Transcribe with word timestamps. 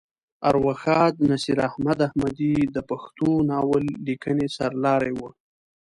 ارواښاد 0.49 1.13
نصیر 1.29 1.57
احمد 1.69 1.99
احمدي 2.07 2.55
د 2.75 2.77
پښتو 2.89 3.29
ناول 3.49 3.85
لیکنې 4.07 4.47
سر 4.55 4.71
لاری 4.83 5.13
وه. 5.19 5.29